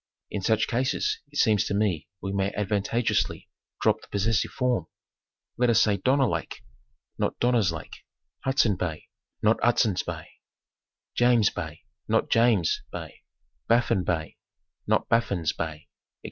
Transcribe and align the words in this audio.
In 0.31 0.41
such 0.41 0.65
cases 0.65 1.19
it 1.31 1.37
seems 1.37 1.63
to 1.65 1.75
me 1.75 2.07
we 2.23 2.31
may 2.33 2.51
advantageously 2.53 3.47
drop 3.81 4.01
the 4.01 4.07
possessive 4.07 4.49
form. 4.49 4.87
Let 5.57 5.69
us 5.69 5.79
say 5.79 5.97
Donner 5.97 6.25
Lake, 6.27 6.63
not 7.19 7.37
Donner's 7.39 7.71
Lake, 7.71 7.99
Hudson 8.39 8.77
Bay, 8.77 9.09
not 9.43 9.63
Hudson's 9.63 10.01
Bay, 10.01 10.27
James 11.13 11.51
Bay, 11.51 11.81
not 12.07 12.31
James' 12.31 12.81
Bay, 12.91 13.21
Baffin 13.67 14.03
Bay, 14.03 14.37
not 14.87 15.07
Baffin's 15.07 15.53
Bay, 15.53 15.65
etc. 15.73 15.81